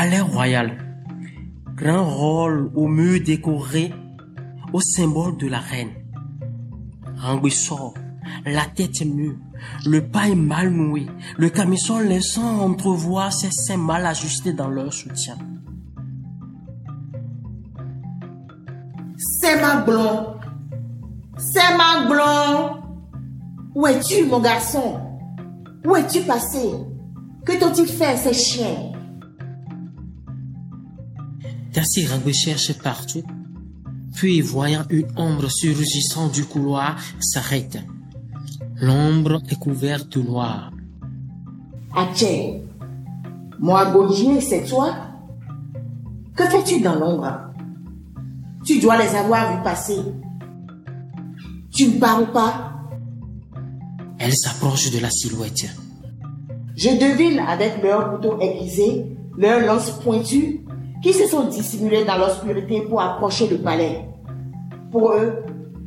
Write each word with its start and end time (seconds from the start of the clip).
palais 0.00 0.22
royal. 0.22 0.78
Grand 1.76 2.06
rôle 2.08 2.72
au 2.74 2.88
mur 2.88 3.20
décoré 3.22 3.92
au 4.72 4.80
symbole 4.80 5.36
de 5.36 5.46
la 5.46 5.58
reine. 5.58 5.90
Rangui 7.18 7.50
sort, 7.50 7.92
la 8.46 8.64
tête 8.64 9.02
nue, 9.02 9.36
le 9.84 10.00
paille 10.00 10.36
mal 10.36 10.70
noué, 10.70 11.06
le 11.36 11.50
camisole 11.50 12.06
laissant 12.06 12.60
entrevoir 12.60 13.30
ses 13.30 13.50
seins 13.50 13.76
mal 13.76 14.06
ajustés 14.06 14.54
dans 14.54 14.70
leur 14.70 14.90
soutien. 14.90 15.36
C'est 19.18 19.60
ma 19.60 19.82
blond. 19.82 20.36
C'est 21.36 21.76
ma 21.76 22.06
blond. 22.08 22.82
Où 23.74 23.86
es-tu, 23.86 24.24
mon 24.24 24.40
garçon? 24.40 24.98
Où 25.84 25.94
es-tu 25.94 26.20
passé? 26.22 26.70
Que 27.44 27.60
t'ont-ils 27.60 27.86
fait, 27.86 28.16
ces 28.16 28.32
chiens? 28.32 28.92
Tassi 31.72 32.06
Rangui 32.06 32.34
cherche 32.34 32.72
partout, 32.78 33.22
puis 34.14 34.40
voyant 34.40 34.84
une 34.90 35.06
ombre 35.16 35.48
surgissant 35.48 36.28
du 36.28 36.44
couloir, 36.44 36.98
s'arrête. 37.20 37.78
L'ombre 38.80 39.40
est 39.48 39.58
couverte 39.58 40.16
de 40.18 40.22
noir. 40.22 40.72
Atché, 41.94 42.62
moi, 43.58 43.92
Gaudier, 43.92 44.40
c'est 44.40 44.64
toi? 44.64 44.94
Que 46.34 46.44
fais-tu 46.44 46.80
dans 46.80 46.94
l'ombre? 46.96 47.52
Tu 48.64 48.80
dois 48.80 48.96
les 48.96 49.14
avoir 49.14 49.56
vus 49.56 49.62
passer. 49.62 49.98
Tu 51.70 51.86
ne 51.88 51.98
parles 51.98 52.32
pas? 52.32 52.72
Elle 54.18 54.34
s'approche 54.34 54.90
de 54.90 54.98
la 54.98 55.10
silhouette. 55.10 55.66
Je 56.74 56.88
devine 56.88 57.38
avec 57.40 57.82
leurs 57.82 58.12
couteaux 58.12 58.40
aiguisés, 58.40 59.06
leurs 59.36 59.66
lances 59.66 59.90
pointues, 60.02 60.64
qui 61.02 61.12
se 61.12 61.26
sont 61.26 61.44
dissimulés 61.44 62.04
dans 62.04 62.18
l'obscurité 62.18 62.82
pour 62.82 63.00
approcher 63.00 63.48
le 63.48 63.58
palais. 63.58 64.04
Pour 64.92 65.12
eux, 65.12 65.44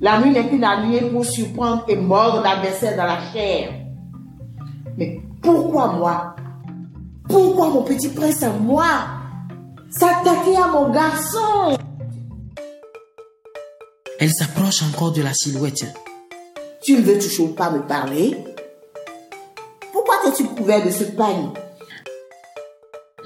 la 0.00 0.20
nuit 0.20 0.30
n'est 0.30 0.48
qu'une 0.48 0.64
alliée 0.64 1.10
pour 1.10 1.24
surprendre 1.24 1.84
et 1.88 1.96
mordre 1.96 2.42
l'adversaire 2.42 2.96
dans 2.96 3.04
la 3.04 3.20
chair. 3.32 3.72
Mais 4.96 5.20
pourquoi 5.42 5.92
moi? 5.92 6.36
Pourquoi 7.28 7.70
mon 7.70 7.82
petit 7.82 8.08
prince 8.08 8.42
à 8.42 8.50
moi? 8.50 8.84
S'attaquer 9.90 10.56
à 10.56 10.68
mon 10.68 10.90
garçon? 10.90 11.76
Elle 14.18 14.30
s'approche 14.30 14.82
encore 14.82 15.12
de 15.12 15.22
la 15.22 15.32
silhouette. 15.32 15.86
Tu 16.82 16.94
ne 16.94 17.02
veux 17.02 17.18
toujours 17.18 17.54
pas 17.54 17.70
me 17.70 17.80
parler? 17.80 18.36
Pourquoi 19.92 20.14
t'es-tu 20.24 20.44
couvert 20.44 20.84
de 20.84 20.90
ce 20.90 21.04
pagne 21.04 21.50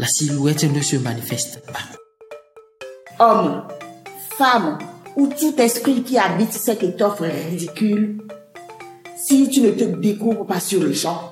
La 0.01 0.07
silhouette 0.07 0.65
ne 0.65 0.81
se 0.81 0.97
manifeste 0.97 1.61
pas. 1.67 3.23
Homme, 3.23 3.69
femme 4.39 4.79
ou 5.15 5.27
tout 5.27 5.55
esprit 5.61 6.03
qui 6.03 6.17
habite 6.17 6.55
cette 6.55 6.83
étoffe 6.83 7.21
ridicule, 7.21 8.23
si 9.15 9.51
tu 9.51 9.61
ne 9.61 9.73
te 9.73 9.85
découvres 9.85 10.47
pas 10.47 10.59
sur 10.59 10.83
le 10.83 10.95
champ, 10.95 11.29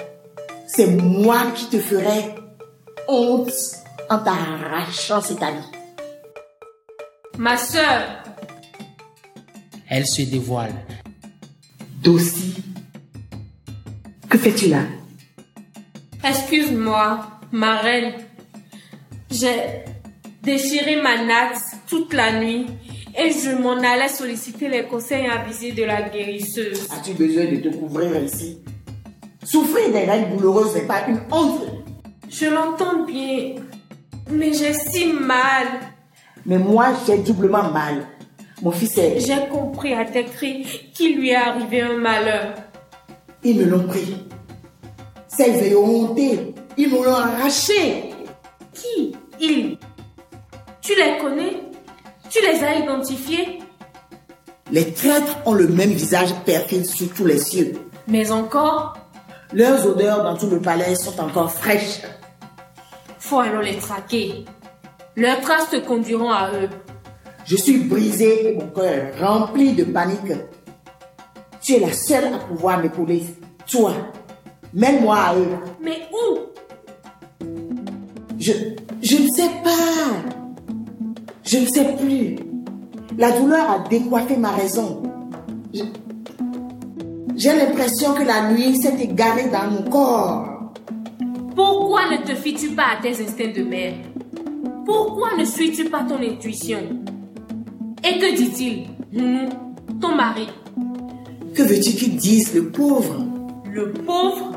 c'est 0.67 0.87
moi 0.87 1.51
qui 1.57 1.71
te 1.71 1.79
ferai 1.79 2.35
honte 3.09 3.51
en 4.11 4.19
t'arrachant 4.19 5.23
cet 5.23 5.43
habit. 5.43 5.65
Ma 7.39 7.57
sœur, 7.57 8.23
Elle 9.89 10.07
se 10.07 10.21
dévoile. 10.21 10.75
Dossi, 12.03 12.63
que 14.29 14.37
fais-tu 14.37 14.69
là? 14.69 14.83
Excuse-moi, 16.23 17.27
ma 17.51 17.79
reine. 17.79 18.28
J'ai 19.31 19.85
déchiré 20.43 20.97
ma 21.03 21.23
natte 21.25 21.61
toute 21.89 22.15
la 22.15 22.41
nuit 22.41 22.67
et 23.17 23.31
je 23.31 23.51
m'en 23.51 23.77
allais 23.77 24.09
solliciter 24.09 24.69
les 24.69 24.85
conseils 24.85 25.27
avisés 25.27 25.73
de 25.73 25.85
la 25.85 26.09
guérisseuse. 26.09 26.89
As-tu 26.91 27.13
besoin 27.15 27.45
de 27.45 27.57
te 27.57 27.69
couvrir 27.77 28.13
ainsi? 28.17 28.59
Souffrir 29.45 29.91
des 29.93 30.05
règles 30.05 30.37
douloureuses 30.37 30.75
n'est 30.75 30.87
pas 30.87 31.07
une 31.09 31.21
honte. 31.31 31.63
Je 32.31 32.47
l'entends 32.47 33.05
bien, 33.05 33.57
mais 34.31 34.53
j'ai 34.53 34.73
si 34.73 35.13
mal. 35.13 35.67
Mais 36.45 36.59
moi, 36.59 36.89
j'ai 37.07 37.19
doublement 37.19 37.71
mal. 37.71 38.07
Mon 38.63 38.71
fils 38.71 38.97
est... 38.99 39.21
J'ai 39.21 39.49
compris 39.51 39.95
à 39.95 40.05
tes 40.05 40.25
cris 40.25 40.65
qu'il 40.95 41.19
lui 41.19 41.31
est 41.31 41.37
arrivé 41.37 41.83
un 41.83 41.97
malheur. 41.97 42.55
Ils 43.45 43.57
me 43.57 43.65
l'ont 43.65 43.87
pris. 43.87 44.17
Ces 45.29 45.75
hontés, 45.75 46.55
ils 46.77 46.89
me 46.89 47.05
l'ont 47.05 47.15
arraché. 47.15 48.11
Qui 48.73 49.15
Il 49.41 49.79
Tu 50.81 50.93
les 50.95 51.19
connais? 51.19 51.63
Tu 52.31 52.41
les 52.43 52.63
as 52.65 52.77
identifiés? 52.79 53.61
Les 54.71 54.93
traîtres 54.93 55.37
ont 55.47 55.55
le 55.55 55.69
même 55.69 55.91
visage 55.93 56.35
perfide 56.45 56.85
sur 56.87 57.09
tous 57.15 57.25
les 57.25 57.39
cieux. 57.39 57.73
Mais 58.07 58.31
encore, 58.31 58.97
Leurs 59.53 59.87
odeurs 59.87 60.23
dans 60.25 60.37
tout 60.37 60.51
le 60.51 60.61
palais 60.61 60.95
sont 60.95 61.19
encore 61.21 61.51
fraîches. 61.51 62.03
faut 63.19 63.41
alors 63.41 63.63
les 63.63 63.77
traquer. 63.77 64.45
Leurs 65.17 65.41
traces 65.41 65.71
te 65.71 65.77
conduiront 65.77 66.31
à 66.31 66.51
eux. 66.53 66.69
Je 67.47 67.57
suis 67.57 67.79
brisé 67.79 68.53
et 68.53 68.57
mon 68.57 68.69
cœur 68.69 68.85
est 68.93 69.19
rempli 69.25 69.73
de 69.73 69.85
panique. 69.85 70.33
Tu 71.63 71.75
es 71.75 71.81
la 71.81 71.93
seule 71.95 72.33
à 72.35 72.39
pouvoir 72.39 72.79
m'épauler. 72.79 73.23
Toi, 73.67 73.93
mène-moi 74.75 75.17
à 75.17 75.35
eux. 75.35 75.49
Mais 75.83 76.07
où? 76.13 76.39
Je, 78.49 78.55
je 79.03 79.23
ne 79.23 79.29
sais 79.29 79.51
pas. 79.63 80.33
Je 81.45 81.59
ne 81.59 81.67
sais 81.67 81.97
plus. 81.97 82.37
La 83.19 83.39
douleur 83.39 83.71
a 83.71 83.89
décoiffé 83.91 84.39
ma 84.39 84.53
raison. 84.53 85.03
J'ai 87.37 87.53
l'impression 87.55 88.15
que 88.15 88.25
la 88.25 88.51
nuit 88.51 88.79
s'est 88.79 88.97
égarée 89.01 89.51
dans 89.51 89.71
mon 89.71 89.91
corps. 89.91 90.73
Pourquoi 91.55 92.11
ne 92.11 92.25
te 92.25 92.35
fies-tu 92.35 92.71
pas 92.71 92.97
à 92.99 93.03
tes 93.03 93.23
instincts 93.23 93.53
de 93.55 93.65
mère? 93.65 93.95
Pourquoi 94.87 95.37
ne 95.39 95.45
suis-tu 95.45 95.85
pas 95.85 96.05
ton 96.05 96.17
intuition? 96.17 96.81
Et 98.03 98.19
que 98.19 98.35
dit-il 98.35 98.87
Ton 100.01 100.15
mari, 100.15 100.49
Que 101.55 101.65
veux-tu 101.65 101.91
qu'il 101.91 102.17
dise, 102.17 102.55
le 102.55 102.71
pauvre? 102.71 103.27
Le 103.71 103.93
pauvre, 103.93 104.53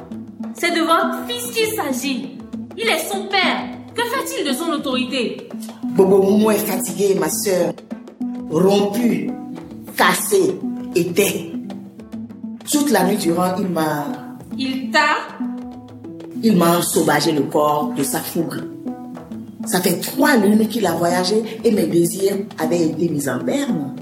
c'est 0.53 0.71
de 0.73 0.79
votre 0.79 1.25
fils 1.27 1.51
qu'il 1.51 1.75
s'agit. 1.75 2.37
Il 2.77 2.87
est 2.87 3.09
son 3.11 3.27
père. 3.27 3.70
Que 3.95 4.03
fait-il 4.03 4.47
de 4.47 4.53
son 4.53 4.71
autorité? 4.71 5.47
Bobo 5.95 6.21
Momo 6.21 6.51
est 6.51 6.65
fatigué, 6.65 7.15
ma 7.19 7.29
soeur. 7.29 7.73
Rompu, 8.49 9.29
cassé, 9.97 10.59
éteint. 10.95 11.59
Toute 12.69 12.91
la 12.91 13.05
nuit 13.05 13.17
durant, 13.17 13.55
il 13.57 13.67
m'a, 13.67 14.07
Il 14.57 14.91
t'a 14.91 15.17
il 16.43 16.57
m'a 16.57 16.79
ensauvagé 16.79 17.31
le 17.33 17.43
corps 17.43 17.93
de 17.95 18.03
sa 18.03 18.19
fougue. 18.19 18.63
Ça 19.65 19.79
fait 19.79 19.99
trois 19.99 20.37
lunes 20.37 20.67
qu'il 20.67 20.85
a 20.87 20.93
voyagé 20.93 21.43
et 21.63 21.71
mes 21.71 21.85
désirs 21.85 22.37
avaient 22.57 22.87
été 22.87 23.09
mis 23.09 23.29
en 23.29 23.37
berne. 23.43 23.95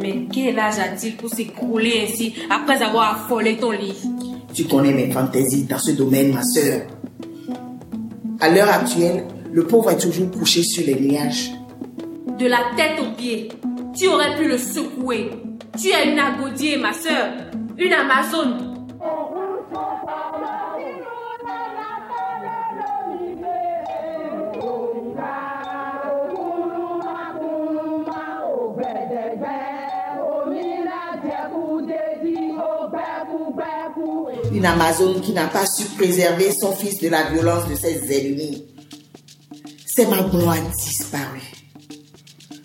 Mais 0.00 0.26
quel 0.32 0.58
âge 0.58 0.78
a-t-il 0.78 1.16
pour 1.16 1.30
s'écrouler 1.30 2.06
ainsi 2.06 2.34
après 2.48 2.80
avoir 2.80 3.16
affolé 3.16 3.56
ton 3.56 3.72
lit? 3.72 3.94
Tu 4.54 4.64
connais 4.64 4.92
mes 4.92 5.10
fantaisies 5.10 5.64
dans 5.64 5.78
ce 5.78 5.92
domaine, 5.92 6.32
ma 6.32 6.42
sœur. 6.42 6.82
À 8.42 8.48
l'heure 8.48 8.70
actuelle, 8.70 9.24
le 9.52 9.64
pauvre 9.68 9.92
est 9.92 9.98
toujours 9.98 10.28
couché 10.32 10.64
sur 10.64 10.84
les 10.84 10.96
nuages. 10.96 11.52
De 12.40 12.46
la 12.48 12.58
tête 12.76 12.98
aux 13.00 13.12
pieds, 13.16 13.48
tu 13.96 14.08
aurais 14.08 14.36
pu 14.36 14.48
le 14.48 14.58
secouer. 14.58 15.30
Tu 15.80 15.90
es 15.90 16.10
une 16.10 16.18
agodier, 16.18 16.76
ma 16.76 16.92
sœur. 16.92 17.34
Une 17.78 17.92
amazone. 17.92 18.72
Une 34.52 34.66
Amazone 34.66 35.20
qui 35.22 35.32
n'a 35.32 35.46
pas 35.46 35.66
su 35.66 35.84
préserver 35.96 36.52
son 36.52 36.72
fils 36.72 36.98
de 36.98 37.08
la 37.08 37.30
violence 37.30 37.68
de 37.68 37.74
ses 37.74 38.00
ennemis. 38.12 38.64
C'est 39.86 40.06
ma 40.06 40.22
gloire 40.22 40.56
disparue. 40.78 41.52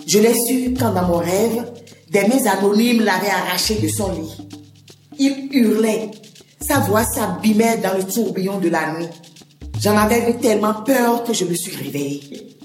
Je 0.06 0.20
l'ai 0.20 0.34
su 0.34 0.74
quand 0.74 0.94
dans 0.94 1.08
mon 1.08 1.18
rêve, 1.18 1.66
des 2.10 2.28
mains 2.28 2.46
anonymes 2.46 3.04
l'avaient 3.04 3.30
arraché 3.30 3.76
de 3.76 3.88
son 3.88 4.12
lit. 4.14 4.48
Il 5.20 5.50
hurlait. 5.52 6.12
Sa 6.60 6.80
voix 6.80 7.06
s'abîmait 7.06 7.78
dans 7.78 7.98
le 7.98 8.04
tourbillon 8.04 8.60
de 8.60 8.70
la 8.70 8.94
nuit. 8.94 9.08
J'en 9.80 9.96
avais 9.96 10.30
eu 10.30 10.38
tellement 10.38 10.74
peur 10.84 11.24
que 11.24 11.34
je 11.34 11.46
me 11.46 11.54
suis 11.54 11.76
réveillée. 11.76 12.58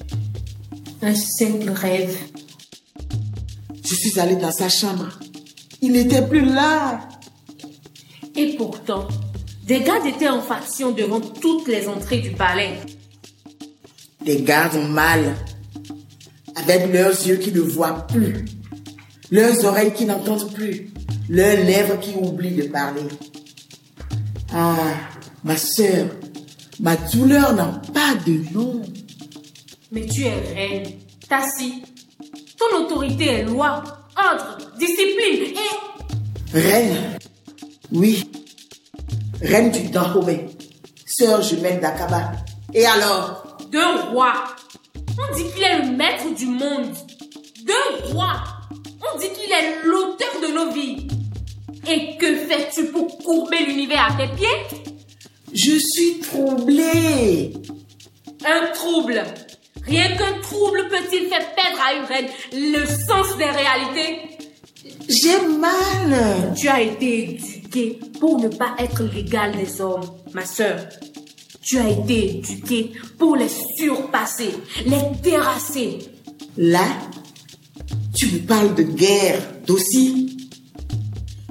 Un 1.02 1.14
simple 1.14 1.70
rêve. 1.70 2.16
Je 3.84 3.94
suis 3.94 4.18
allée 4.18 4.36
dans 4.36 4.52
sa 4.52 4.68
chambre. 4.68 5.18
Il 5.80 5.92
n'était 5.92 6.26
plus 6.26 6.44
là. 6.44 7.00
Et 8.36 8.56
pourtant, 8.56 9.08
des 9.66 9.80
gardes 9.80 10.06
étaient 10.06 10.28
en 10.28 10.40
faction 10.40 10.92
devant 10.92 11.20
toutes 11.20 11.68
les 11.68 11.86
entrées 11.88 12.18
du 12.18 12.30
palais. 12.30 12.78
Des 14.24 14.42
gardes 14.42 14.78
mâles, 14.88 15.34
avec 16.56 16.92
leurs 16.92 17.10
yeux 17.26 17.36
qui 17.36 17.52
ne 17.52 17.60
voient 17.60 18.06
plus, 18.08 18.44
leurs 19.30 19.64
oreilles 19.64 19.92
qui 19.92 20.04
n'entendent 20.04 20.52
plus, 20.52 20.90
leurs 21.28 21.56
lèvres 21.64 21.98
qui 22.00 22.14
oublient 22.14 22.56
de 22.56 22.68
parler. 22.68 23.02
Ah, 24.52 24.76
ma 25.44 25.56
sœur, 25.56 26.08
ma 26.80 26.96
douleur 26.96 27.54
n'a 27.54 27.80
pas 27.92 28.14
de 28.26 28.52
nom. 28.52 28.82
Mais 29.90 30.06
tu 30.06 30.22
es 30.22 30.34
reine, 30.54 30.92
Tassi. 31.28 31.82
Ton 32.58 32.84
autorité 32.84 33.26
est 33.26 33.44
loi, 33.44 33.82
ordre, 34.16 34.58
discipline 34.78 35.54
et... 35.54 36.58
Reine, 36.58 37.18
oui. 37.92 38.30
Reine 39.40 39.70
du 39.70 39.88
Dahomey, 39.90 40.46
sœur 41.04 41.42
jumelle 41.42 41.80
d'Akaba. 41.80 42.32
Et 42.72 42.86
alors? 42.86 43.58
Deux 43.70 44.00
rois. 44.10 44.44
On 44.96 45.36
dit 45.36 45.44
qu'il 45.52 45.62
est 45.62 45.82
le 45.82 45.96
maître 45.96 46.34
du 46.34 46.46
monde. 46.46 46.94
Deux 47.64 48.12
rois. 48.12 48.42
On 49.00 49.18
dit 49.18 49.28
qu'il 49.30 49.50
est 49.50 49.84
l'auteur 49.84 50.28
de 50.40 50.54
nos 50.54 50.72
vies. 50.72 51.08
Et 51.90 52.16
que 52.16 52.36
fais-tu 52.46 52.86
pour 52.86 53.18
courber 53.18 53.66
l'univers 53.66 54.12
à 54.12 54.16
tes 54.16 54.32
pieds? 54.34 54.82
Je 55.52 55.78
suis 55.78 56.20
troublée. 56.20 57.52
Un 58.44 58.72
trouble. 58.72 59.22
Rien 59.84 60.16
qu'un 60.16 60.40
trouble 60.40 60.88
peut-il 60.88 61.28
faire 61.28 61.54
perdre 61.54 61.80
à 61.84 61.94
une 61.94 62.04
reine 62.04 62.30
le 62.52 62.86
sens 62.86 63.36
des 63.36 63.44
réalités? 63.44 64.20
J'ai 65.08 65.40
mal. 65.46 66.54
Tu 66.56 66.68
as 66.68 66.80
été 66.80 67.38
pour 68.20 68.40
ne 68.40 68.48
pas 68.48 68.74
être 68.78 69.02
l'égale 69.04 69.56
des 69.56 69.80
hommes, 69.80 70.04
ma 70.32 70.44
sœur. 70.44 70.80
Tu 71.62 71.78
as 71.78 71.88
été 71.88 72.38
éduquée 72.38 72.92
pour 73.18 73.36
les 73.36 73.50
surpasser, 73.78 74.50
les 74.84 75.20
terrasser. 75.22 75.98
Là, 76.56 76.86
tu 78.14 78.26
me 78.26 78.38
parles 78.40 78.74
de 78.74 78.82
guerre, 78.82 79.40
d'aussi. 79.66 80.48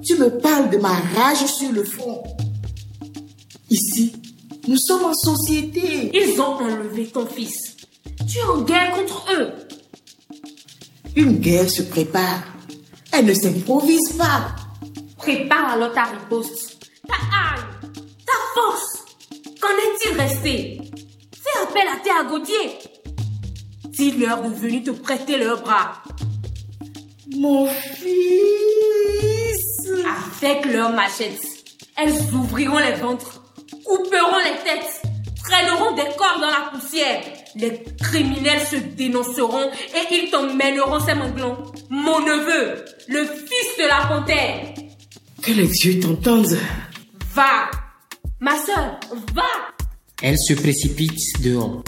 Tu 0.04 0.16
me 0.18 0.30
parles 0.40 0.70
de 0.70 0.78
ma 0.78 0.94
rage 0.94 1.46
sur 1.46 1.72
le 1.72 1.84
front. 1.84 2.24
Ici, 3.70 4.14
nous 4.68 4.78
sommes 4.78 5.06
en 5.06 5.14
société. 5.14 6.12
Ils 6.14 6.40
ont 6.42 6.56
enlevé 6.56 7.08
ton 7.08 7.26
fils. 7.26 7.78
Tu 8.28 8.38
es 8.38 8.44
en 8.44 8.62
guerre 8.62 8.92
contre 8.94 9.26
eux. 9.38 9.52
Une 11.16 11.38
guerre 11.38 11.70
se 11.70 11.84
prépare. 11.84 12.44
Elle 13.12 13.26
ne 13.26 13.34
s'improvise 13.34 14.14
pas. 14.18 14.56
Prépare 15.22 15.74
alors 15.74 15.94
ta 15.94 16.06
riposte, 16.06 16.80
ta 17.08 17.14
haine, 17.14 17.94
ta 18.26 18.34
force. 18.56 19.06
Qu'en 19.62 19.68
est-il 19.70 20.20
resté? 20.20 20.82
Fais 21.32 21.62
appel 21.62 21.88
à 21.88 21.98
tes 22.04 22.10
agotiers. 22.10 22.80
Dis-leur 23.90 24.42
de 24.42 24.50
venir 24.50 24.84
te 24.84 24.90
prêter 24.90 25.38
leurs 25.38 25.62
bras. 25.62 26.02
Mon 27.38 27.68
fils. 27.68 28.12
Avec 30.42 30.66
leurs 30.66 30.92
machettes, 30.92 31.46
elles 31.98 32.20
ouvriront 32.34 32.80
les 32.80 32.94
ventres, 32.94 33.44
couperont 33.86 34.40
les 34.44 34.58
têtes, 34.64 35.04
traîneront 35.44 35.92
des 35.96 36.16
corps 36.18 36.40
dans 36.42 36.50
la 36.50 36.72
poussière. 36.74 37.22
Les 37.56 37.84
criminels 38.02 38.66
se 38.66 38.78
dénonceront 38.78 39.70
et 39.70 40.16
ils 40.16 40.32
t'emmèneront 40.32 41.00
ces 41.00 41.14
manglons. 41.14 41.58
Mon 41.92 42.22
neveu, 42.22 42.84
le 43.08 43.24
fils 43.26 43.78
de 43.78 43.88
la 43.88 44.08
panthère. 44.08 44.74
Que 45.42 45.52
les 45.52 45.68
dieux 45.68 46.00
t'entendent. 46.00 46.58
Va, 47.34 47.72
ma 48.40 48.52
soeur, 48.64 49.00
va. 49.34 49.42
Elle 50.22 50.38
se 50.38 50.54
précipite 50.54 51.42
dehors. 51.44 51.84